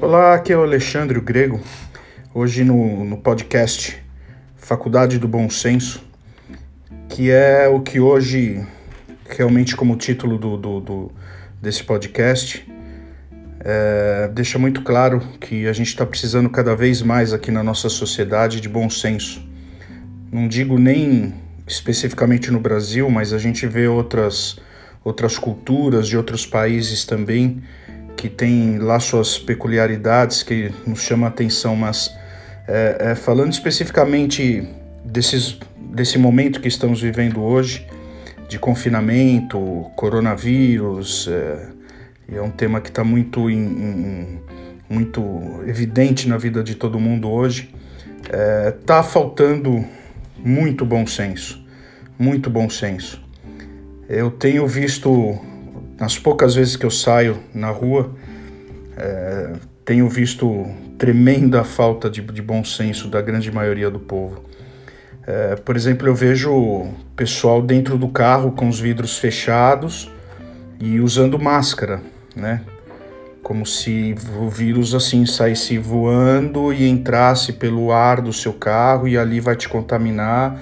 Olá, 0.00 0.34
aqui 0.34 0.52
é 0.52 0.56
o 0.56 0.62
Alexandre 0.62 1.18
o 1.18 1.20
Grego. 1.20 1.60
Hoje 2.32 2.62
no, 2.62 3.04
no 3.04 3.16
podcast 3.16 4.00
Faculdade 4.54 5.18
do 5.18 5.26
Bom 5.26 5.50
Senso, 5.50 6.00
que 7.08 7.32
é 7.32 7.66
o 7.66 7.80
que 7.80 7.98
hoje, 7.98 8.64
realmente 9.28 9.74
como 9.74 9.96
título 9.96 10.38
do, 10.38 10.56
do, 10.56 10.80
do 10.80 11.12
desse 11.60 11.82
podcast, 11.82 12.64
é, 13.58 14.30
deixa 14.32 14.56
muito 14.56 14.82
claro 14.82 15.20
que 15.40 15.66
a 15.66 15.72
gente 15.72 15.88
está 15.88 16.06
precisando 16.06 16.48
cada 16.48 16.76
vez 16.76 17.02
mais 17.02 17.32
aqui 17.32 17.50
na 17.50 17.64
nossa 17.64 17.88
sociedade 17.88 18.60
de 18.60 18.68
bom 18.68 18.88
senso. 18.88 19.44
Não 20.30 20.46
digo 20.46 20.78
nem 20.78 21.34
especificamente 21.66 22.52
no 22.52 22.60
Brasil, 22.60 23.10
mas 23.10 23.32
a 23.32 23.38
gente 23.38 23.66
vê 23.66 23.88
outras, 23.88 24.60
outras 25.02 25.36
culturas 25.36 26.06
de 26.06 26.16
outros 26.16 26.46
países 26.46 27.04
também 27.04 27.60
que 28.18 28.28
tem 28.28 28.78
lá 28.78 28.98
suas 28.98 29.38
peculiaridades 29.38 30.42
que 30.42 30.72
nos 30.84 31.00
chama 31.02 31.28
a 31.28 31.30
atenção, 31.30 31.76
mas 31.76 32.12
é, 32.66 33.12
é, 33.12 33.14
falando 33.14 33.52
especificamente 33.52 34.68
desses, 35.04 35.56
desse 35.78 36.18
momento 36.18 36.60
que 36.60 36.66
estamos 36.66 37.00
vivendo 37.00 37.40
hoje, 37.40 37.86
de 38.48 38.58
confinamento, 38.58 39.86
coronavírus, 39.94 41.28
é, 41.30 41.68
é 42.34 42.42
um 42.42 42.50
tema 42.50 42.80
que 42.80 42.88
está 42.88 43.04
muito, 43.04 43.46
muito 44.90 45.62
evidente 45.64 46.28
na 46.28 46.36
vida 46.36 46.64
de 46.64 46.74
todo 46.74 46.98
mundo 46.98 47.30
hoje, 47.30 47.72
está 48.80 48.98
é, 48.98 49.02
faltando 49.04 49.84
muito 50.44 50.84
bom 50.84 51.06
senso, 51.06 51.64
muito 52.18 52.50
bom 52.50 52.68
senso. 52.68 53.22
Eu 54.08 54.28
tenho 54.28 54.66
visto 54.66 55.38
nas 55.98 56.18
poucas 56.18 56.54
vezes 56.54 56.76
que 56.76 56.86
eu 56.86 56.90
saio 56.90 57.38
na 57.52 57.70
rua, 57.70 58.10
é, 58.96 59.52
tenho 59.84 60.08
visto 60.08 60.66
tremenda 60.96 61.64
falta 61.64 62.08
de, 62.10 62.20
de, 62.20 62.42
bom 62.42 62.64
senso 62.64 63.08
da 63.08 63.20
grande 63.20 63.50
maioria 63.50 63.90
do 63.90 63.98
povo. 63.98 64.44
É, 65.26 65.56
por 65.56 65.76
exemplo, 65.76 66.06
eu 66.08 66.14
vejo 66.14 66.88
pessoal 67.16 67.60
dentro 67.60 67.98
do 67.98 68.08
carro 68.08 68.52
com 68.52 68.68
os 68.68 68.80
vidros 68.80 69.18
fechados 69.18 70.10
e 70.80 71.00
usando 71.00 71.38
máscara, 71.38 72.00
né? 72.34 72.62
Como 73.42 73.64
se 73.64 74.14
o 74.40 74.48
vírus 74.48 74.94
assim 74.94 75.24
saísse 75.24 75.78
voando 75.78 76.72
e 76.72 76.88
entrasse 76.88 77.54
pelo 77.54 77.92
ar 77.92 78.20
do 78.20 78.32
seu 78.32 78.52
carro 78.52 79.08
e 79.08 79.16
ali 79.16 79.40
vai 79.40 79.56
te 79.56 79.68
contaminar. 79.68 80.60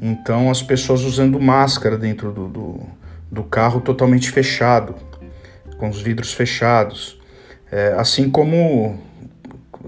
Então, 0.00 0.50
as 0.50 0.62
pessoas 0.62 1.02
usando 1.02 1.38
máscara 1.40 1.98
dentro 1.98 2.32
do, 2.32 2.48
do 2.48 2.80
do 3.34 3.42
carro 3.42 3.80
totalmente 3.80 4.30
fechado, 4.30 4.94
com 5.76 5.88
os 5.88 6.00
vidros 6.00 6.32
fechados. 6.32 7.20
É, 7.70 7.94
assim 7.98 8.30
como 8.30 8.96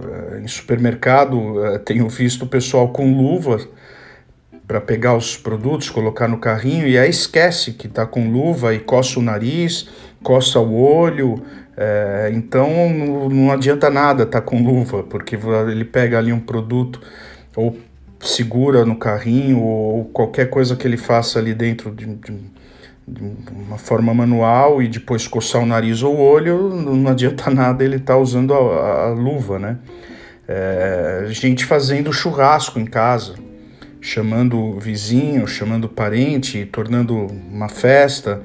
é, 0.03 0.41
em 0.41 0.49
supermercado 0.49 1.65
é, 1.65 1.79
tenho 1.79 2.09
visto 2.09 2.43
o 2.43 2.47
pessoal 2.49 2.89
com 2.89 3.17
luva 3.17 3.61
para 4.67 4.81
pegar 4.81 5.17
os 5.17 5.37
produtos, 5.37 5.89
colocar 5.89 6.27
no 6.27 6.39
carrinho 6.39 6.89
e 6.89 6.99
aí 6.99 7.09
esquece 7.09 7.73
que 7.73 7.87
está 7.87 8.05
com 8.05 8.29
luva 8.29 8.75
e 8.75 8.81
coça 8.81 9.21
o 9.21 9.23
nariz, 9.23 9.89
coça 10.25 10.59
o 10.59 10.75
olho. 10.75 11.41
É, 11.77 12.33
então 12.35 12.69
não, 12.93 13.29
não 13.29 13.53
adianta 13.53 13.89
nada 13.89 14.25
estar 14.25 14.41
tá 14.41 14.45
com 14.45 14.61
luva, 14.61 15.05
porque 15.05 15.39
ele 15.71 15.85
pega 15.85 16.19
ali 16.19 16.33
um 16.33 16.41
produto 16.41 17.01
ou 17.55 17.79
segura 18.19 18.85
no 18.85 18.97
carrinho 18.97 19.61
ou 19.61 20.07
qualquer 20.07 20.51
coisa 20.51 20.75
que 20.75 20.89
ele 20.89 20.97
faça 20.97 21.39
ali 21.39 21.55
dentro 21.55 21.95
de, 21.95 22.07
de 22.07 22.33
de 22.33 22.41
uma 23.07 23.79
forma 23.79 24.13
manual 24.13 24.83
e 24.83 24.89
depois 24.89 25.29
coçar 25.29 25.63
o 25.63 25.67
nariz 25.67 26.03
ou 26.03 26.17
o 26.17 26.21
olho, 26.21 26.71
não 26.75 27.11
adianta 27.11 27.51
nada 27.51 27.85
ele 27.85 27.97
estar 27.97 28.15
tá 28.15 28.19
usando 28.19 28.53
a, 28.53 29.05
a, 29.05 29.09
luva, 29.11 29.59
né? 29.59 29.79
É, 30.49 31.27
gente 31.29 31.65
fazendo 31.65 32.13
churrasco 32.13 32.79
em 32.79 32.85
casa, 32.85 33.35
chamando 34.01 34.79
vizinho, 34.79 35.47
chamando 35.47 35.89
parente, 35.89 36.65
tornando 36.67 37.27
uma 37.51 37.69
festa. 37.69 38.43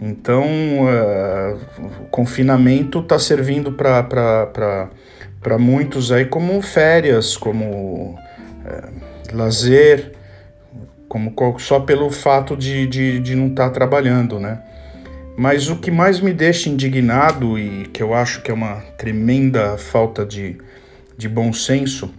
Então, 0.00 0.44
é, 0.44 1.56
o 2.02 2.06
confinamento 2.06 3.00
está 3.00 3.18
servindo 3.18 3.72
para 3.72 5.58
muitos 5.58 6.12
aí 6.12 6.24
como 6.24 6.60
férias, 6.62 7.36
como 7.36 8.16
é, 8.64 8.88
lazer, 9.32 10.17
como 11.08 11.34
só 11.58 11.80
pelo 11.80 12.10
fato 12.10 12.56
de, 12.56 12.86
de, 12.86 13.18
de 13.20 13.34
não 13.34 13.48
estar 13.48 13.68
tá 13.68 13.70
trabalhando, 13.70 14.38
né? 14.38 14.60
Mas 15.36 15.70
o 15.70 15.76
que 15.76 15.90
mais 15.90 16.20
me 16.20 16.32
deixa 16.32 16.68
indignado 16.68 17.58
e 17.58 17.86
que 17.92 18.02
eu 18.02 18.12
acho 18.12 18.42
que 18.42 18.50
é 18.50 18.54
uma 18.54 18.76
tremenda 18.96 19.78
falta 19.78 20.26
de, 20.26 20.56
de 21.16 21.28
bom 21.28 21.52
senso 21.52 22.12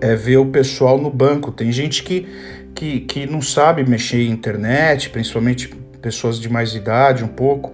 é 0.00 0.16
ver 0.16 0.38
o 0.38 0.46
pessoal 0.46 0.98
no 1.00 1.10
banco. 1.10 1.52
Tem 1.52 1.70
gente 1.70 2.02
que, 2.02 2.26
que, 2.74 3.00
que 3.00 3.26
não 3.26 3.40
sabe 3.40 3.88
mexer 3.88 4.18
em 4.18 4.30
internet, 4.30 5.10
principalmente 5.10 5.68
pessoas 6.02 6.40
de 6.40 6.48
mais 6.48 6.74
idade 6.74 7.24
um 7.24 7.28
pouco, 7.28 7.72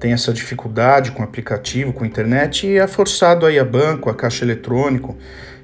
tem 0.00 0.12
essa 0.12 0.32
dificuldade 0.32 1.12
com 1.12 1.22
aplicativo, 1.22 1.92
com 1.92 2.04
internet 2.04 2.66
e 2.66 2.78
é 2.78 2.86
forçado 2.86 3.46
aí 3.46 3.58
a 3.58 3.64
banco, 3.64 4.10
a 4.10 4.14
caixa 4.14 4.44
eletrônico. 4.44 5.16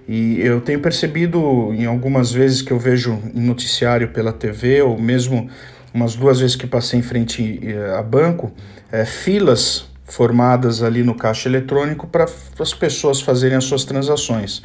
E 0.09 0.41
eu 0.41 0.61
tenho 0.61 0.79
percebido 0.81 1.73
em 1.73 1.85
algumas 1.85 2.31
vezes 2.31 2.63
que 2.63 2.73
eu 2.73 2.79
vejo 2.79 3.21
em 3.35 3.41
noticiário 3.41 4.09
pela 4.09 4.33
TV, 4.33 4.81
ou 4.83 4.97
mesmo 4.99 5.51
umas 5.93 6.15
duas 6.15 6.39
vezes 6.39 6.55
que 6.55 6.67
passei 6.67 7.01
em 7.01 7.03
frente 7.03 7.59
eh, 7.63 7.97
a 7.99 8.03
banco, 8.03 8.53
é, 8.93 9.05
filas 9.05 9.87
formadas 10.05 10.83
ali 10.83 11.03
no 11.03 11.15
caixa 11.15 11.49
eletrônico 11.49 12.07
para 12.07 12.27
as 12.61 12.73
pessoas 12.73 13.21
fazerem 13.21 13.57
as 13.57 13.65
suas 13.65 13.85
transações. 13.85 14.63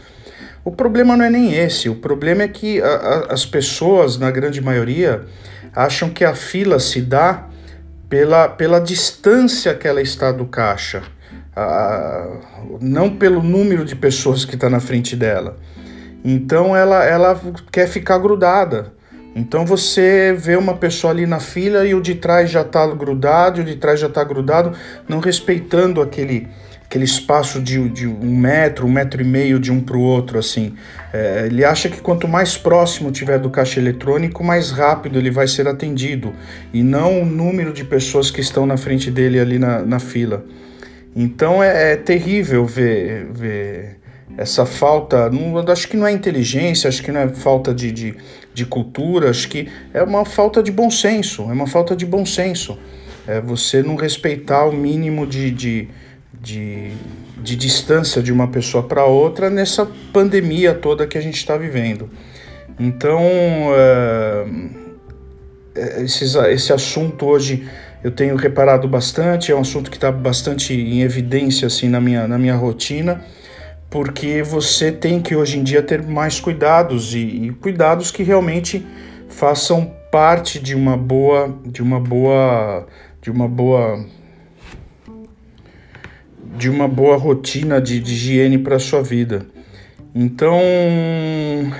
O 0.63 0.71
problema 0.71 1.17
não 1.17 1.25
é 1.25 1.29
nem 1.29 1.55
esse, 1.55 1.89
o 1.89 1.95
problema 1.95 2.43
é 2.43 2.47
que 2.47 2.79
a, 2.79 2.87
a, 2.87 3.33
as 3.33 3.43
pessoas, 3.43 4.17
na 4.17 4.29
grande 4.29 4.61
maioria, 4.61 5.25
acham 5.73 6.09
que 6.09 6.23
a 6.23 6.35
fila 6.35 6.77
se 6.77 7.01
dá 7.01 7.47
pela, 8.07 8.47
pela 8.47 8.79
distância 8.79 9.73
que 9.73 9.87
ela 9.87 10.01
está 10.01 10.31
do 10.31 10.45
caixa 10.45 11.01
não 12.79 13.15
pelo 13.15 13.43
número 13.43 13.83
de 13.83 13.95
pessoas 13.95 14.45
que 14.45 14.55
está 14.55 14.69
na 14.69 14.79
frente 14.79 15.15
dela. 15.15 15.57
Então 16.23 16.75
ela, 16.75 17.03
ela 17.03 17.39
quer 17.71 17.87
ficar 17.87 18.17
grudada. 18.17 18.93
Então 19.35 19.65
você 19.65 20.35
vê 20.37 20.55
uma 20.55 20.75
pessoa 20.75 21.11
ali 21.11 21.25
na 21.25 21.39
fila 21.39 21.85
e 21.85 21.95
o 21.95 22.01
de 22.01 22.15
trás 22.15 22.49
já 22.49 22.61
está 22.61 22.85
grudado, 22.87 23.59
e 23.59 23.63
o 23.63 23.65
de 23.65 23.75
trás 23.75 23.99
já 23.99 24.07
está 24.07 24.23
grudado, 24.23 24.73
não 25.07 25.19
respeitando 25.19 26.01
aquele, 26.01 26.49
aquele 26.83 27.05
espaço 27.05 27.61
de, 27.61 27.87
de 27.89 28.07
um 28.07 28.35
metro, 28.35 28.85
um 28.85 28.91
metro 28.91 29.21
e 29.21 29.25
meio 29.25 29.57
de 29.57 29.71
um 29.71 29.79
para 29.79 29.95
o 29.95 30.01
outro, 30.01 30.37
assim. 30.37 30.75
É, 31.13 31.45
ele 31.45 31.63
acha 31.63 31.87
que 31.87 32.01
quanto 32.01 32.27
mais 32.27 32.57
próximo 32.57 33.09
tiver 33.09 33.39
do 33.39 33.49
caixa 33.49 33.79
eletrônico, 33.79 34.43
mais 34.43 34.69
rápido 34.69 35.17
ele 35.17 35.31
vai 35.31 35.47
ser 35.47 35.65
atendido, 35.65 36.33
e 36.73 36.83
não 36.83 37.21
o 37.21 37.25
número 37.25 37.71
de 37.71 37.85
pessoas 37.85 38.29
que 38.29 38.41
estão 38.41 38.65
na 38.65 38.75
frente 38.75 39.09
dele 39.09 39.39
ali 39.39 39.57
na, 39.57 39.79
na 39.79 39.99
fila. 39.99 40.43
Então 41.15 41.61
é, 41.63 41.93
é 41.93 41.95
terrível 41.95 42.65
ver, 42.65 43.25
ver 43.31 43.99
essa 44.37 44.65
falta. 44.65 45.29
Não, 45.29 45.57
acho 45.71 45.87
que 45.87 45.97
não 45.97 46.07
é 46.07 46.11
inteligência, 46.11 46.87
acho 46.87 47.03
que 47.03 47.11
não 47.11 47.21
é 47.21 47.27
falta 47.29 47.73
de, 47.73 47.91
de, 47.91 48.15
de 48.53 48.65
cultura, 48.65 49.29
acho 49.29 49.47
que 49.49 49.69
é 49.93 50.01
uma 50.03 50.25
falta 50.25 50.63
de 50.63 50.71
bom 50.71 50.89
senso. 50.89 51.43
É 51.43 51.53
uma 51.53 51.67
falta 51.67 51.95
de 51.95 52.05
bom 52.05 52.25
senso. 52.25 52.77
É 53.27 53.39
você 53.39 53.83
não 53.83 53.95
respeitar 53.95 54.65
o 54.65 54.71
mínimo 54.71 55.27
de, 55.27 55.51
de, 55.51 55.87
de, 56.41 56.91
de 57.37 57.55
distância 57.55 58.21
de 58.21 58.31
uma 58.31 58.47
pessoa 58.47 58.83
para 58.83 59.05
outra 59.05 59.49
nessa 59.49 59.87
pandemia 60.11 60.73
toda 60.73 61.05
que 61.05 61.17
a 61.17 61.21
gente 61.21 61.37
está 61.37 61.57
vivendo. 61.57 62.09
Então, 62.79 63.21
é, 63.75 64.45
esses, 66.01 66.35
esse 66.35 66.73
assunto 66.73 67.25
hoje 67.27 67.67
eu 68.03 68.11
tenho 68.11 68.35
reparado 68.35 68.87
bastante, 68.87 69.51
é 69.51 69.55
um 69.55 69.61
assunto 69.61 69.91
que 69.91 69.97
está 69.97 70.11
bastante 70.11 70.73
em 70.73 71.01
evidência 71.01 71.67
assim 71.67 71.87
na 71.87 72.01
minha, 72.01 72.27
na 72.27 72.37
minha 72.37 72.55
rotina, 72.55 73.23
porque 73.89 74.41
você 74.41 74.91
tem 74.91 75.21
que 75.21 75.35
hoje 75.35 75.59
em 75.59 75.63
dia 75.63 75.83
ter 75.83 76.01
mais 76.01 76.39
cuidados 76.39 77.13
e, 77.13 77.19
e 77.19 77.49
cuidados 77.51 78.09
que 78.09 78.23
realmente 78.23 78.85
façam 79.29 79.91
parte 80.11 80.59
de 80.59 80.75
uma 80.75 80.97
boa, 80.97 81.53
de 81.65 81.81
uma 81.81 81.99
boa, 81.99 82.87
de 83.21 83.29
uma 83.29 83.47
boa 83.47 84.05
de 86.57 86.69
uma 86.69 86.87
boa 86.87 87.15
rotina 87.17 87.81
de, 87.81 87.99
de 87.99 88.13
higiene 88.13 88.57
para 88.57 88.77
sua 88.77 89.01
vida. 89.01 89.45
Então 90.13 90.59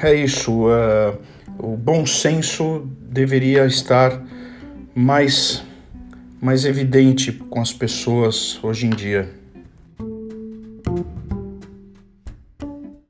é 0.01 0.13
isso. 0.15 0.65
Uh, 0.65 1.17
o 1.59 1.75
bom 1.75 2.05
senso 2.05 2.87
deveria 3.09 3.65
estar 3.65 4.23
mais 4.95 5.63
mais 6.41 6.65
evidente 6.65 7.31
com 7.31 7.61
as 7.61 7.71
pessoas 7.71 8.59
hoje 8.63 8.87
em 8.87 8.89
dia. 8.89 9.40